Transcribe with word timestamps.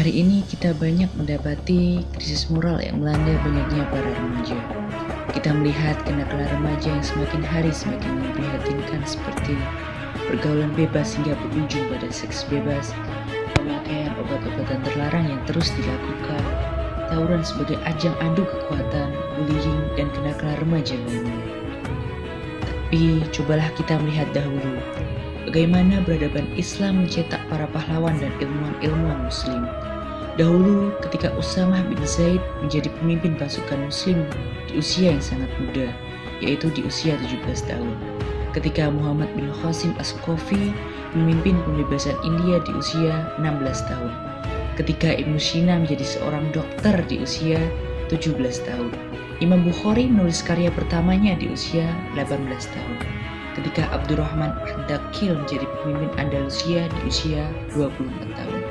Hari 0.00 0.16
ini 0.16 0.40
kita 0.48 0.72
banyak 0.80 1.12
mendapati 1.12 2.00
krisis 2.16 2.48
moral 2.48 2.80
yang 2.80 3.04
melanda 3.04 3.36
banyaknya 3.44 3.84
para 3.92 4.08
remaja. 4.08 4.56
Kita 5.36 5.52
melihat 5.52 6.00
kenakalan 6.08 6.48
remaja 6.56 6.88
yang 6.88 7.04
semakin 7.04 7.44
hari 7.44 7.68
semakin 7.68 8.16
memprihatinkan 8.16 9.04
seperti 9.04 9.60
pergaulan 10.24 10.72
bebas 10.72 11.20
hingga 11.20 11.36
berujung 11.44 11.84
pada 11.92 12.08
seks 12.08 12.48
bebas, 12.48 12.96
pemakaian 13.60 14.16
obat-obatan 14.16 14.80
terlarang 14.88 15.36
yang 15.36 15.42
terus 15.44 15.68
dilakukan, 15.76 16.44
tawuran 17.12 17.44
sebagai 17.44 17.76
ajang 17.84 18.16
adu 18.24 18.48
kekuatan, 18.48 19.12
bullying, 19.36 19.84
dan 20.00 20.08
kenakalan 20.16 20.56
remaja 20.64 20.96
lainnya. 20.96 21.44
Tapi 22.64 23.20
cobalah 23.36 23.68
kita 23.76 24.00
melihat 24.00 24.32
dahulu 24.32 24.80
bagaimana 25.48 26.04
peradaban 26.04 26.48
Islam 26.58 27.04
mencetak 27.04 27.40
para 27.48 27.64
pahlawan 27.72 28.16
dan 28.20 28.32
ilmuwan-ilmuwan 28.42 29.24
muslim. 29.24 29.64
Dahulu 30.36 30.94
ketika 31.04 31.32
Usamah 31.36 31.84
bin 31.84 32.00
Zaid 32.06 32.40
menjadi 32.64 32.88
pemimpin 33.00 33.36
pasukan 33.36 33.88
muslim 33.88 34.24
di 34.68 34.80
usia 34.80 35.12
yang 35.12 35.20
sangat 35.20 35.50
muda, 35.60 35.92
yaitu 36.40 36.72
di 36.72 36.84
usia 36.86 37.16
17 37.20 37.68
tahun. 37.68 37.92
Ketika 38.50 38.90
Muhammad 38.90 39.30
bin 39.38 39.52
Qasim 39.62 39.94
As-Sukofi 40.00 40.74
memimpin 41.14 41.58
pembebasan 41.62 42.16
India 42.26 42.58
di 42.64 42.72
usia 42.74 43.30
16 43.38 43.90
tahun. 43.90 44.12
Ketika 44.74 45.12
Ibnu 45.12 45.36
Sina 45.36 45.76
menjadi 45.76 46.02
seorang 46.02 46.48
dokter 46.50 46.94
di 47.06 47.20
usia 47.20 47.60
17 48.08 48.38
tahun. 48.64 48.90
Imam 49.40 49.64
Bukhari 49.64 50.08
menulis 50.08 50.44
karya 50.44 50.68
pertamanya 50.72 51.32
di 51.36 51.48
usia 51.52 51.86
18 52.16 52.48
tahun 52.48 52.96
ketika 53.58 53.90
Abdurrahman 53.90 54.54
Ad-Dakil 54.62 55.34
menjadi 55.34 55.66
pemimpin 55.80 56.10
Andalusia 56.20 56.86
di 56.86 56.98
usia 57.06 57.48
24 57.74 58.36
tahun. 58.36 58.62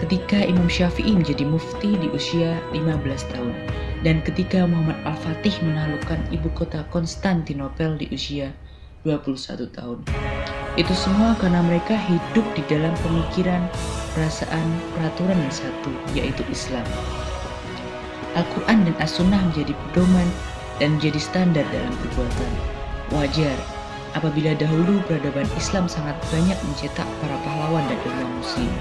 Ketika 0.00 0.38
Imam 0.44 0.68
Syafi'i 0.68 1.14
menjadi 1.16 1.44
mufti 1.48 1.96
di 1.96 2.08
usia 2.12 2.60
15 2.74 3.32
tahun. 3.32 3.54
Dan 4.04 4.20
ketika 4.20 4.68
Muhammad 4.68 5.00
Al-Fatih 5.08 5.56
menaklukkan 5.64 6.20
ibu 6.28 6.52
kota 6.52 6.84
Konstantinopel 6.92 7.96
di 7.96 8.12
usia 8.12 8.52
21 9.08 9.72
tahun. 9.72 10.04
Itu 10.76 10.92
semua 10.92 11.32
karena 11.40 11.64
mereka 11.64 11.96
hidup 11.96 12.44
di 12.52 12.60
dalam 12.68 12.92
pemikiran, 13.00 13.64
perasaan, 14.12 14.66
peraturan 14.92 15.40
yang 15.40 15.54
satu, 15.54 15.92
yaitu 16.12 16.44
Islam. 16.52 16.84
Al-Quran 18.36 18.84
dan 18.84 18.96
As-Sunnah 19.00 19.40
menjadi 19.52 19.72
pedoman 19.72 20.28
dan 20.82 20.98
menjadi 20.98 21.20
standar 21.22 21.64
dalam 21.72 21.94
perbuatan. 22.02 22.52
Wajar 23.14 23.56
apabila 24.14 24.54
dahulu 24.54 25.02
peradaban 25.06 25.46
Islam 25.58 25.90
sangat 25.90 26.16
banyak 26.30 26.56
mencetak 26.66 27.06
para 27.20 27.36
pahlawan 27.42 27.84
dan 27.90 27.98
ilmuwan 28.06 28.32
muslim. 28.38 28.72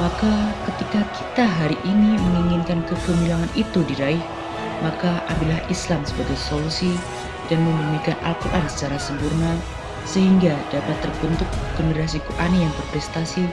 Maka 0.00 0.32
ketika 0.72 1.06
kita 1.14 1.44
hari 1.46 1.78
ini 1.86 2.18
menginginkan 2.18 2.82
kegemilangan 2.88 3.48
itu 3.54 3.84
diraih, 3.86 4.24
maka 4.82 5.22
ambillah 5.30 5.62
Islam 5.70 6.02
sebagai 6.02 6.34
solusi 6.34 6.96
dan 7.46 7.62
membumikan 7.62 8.16
Al-Quran 8.24 8.66
secara 8.66 8.96
sempurna 8.98 9.54
sehingga 10.04 10.52
dapat 10.68 10.96
terbentuk 11.00 11.48
generasi 11.80 12.20
Qurani 12.28 12.64
yang 12.64 12.72
berprestasi 12.76 13.48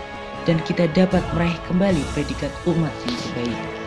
dan 0.50 0.58
kita 0.66 0.90
dapat 0.98 1.22
meraih 1.38 1.56
kembali 1.70 2.02
predikat 2.18 2.50
umat 2.66 2.92
yang 3.06 3.16
terbaik. 3.16 3.81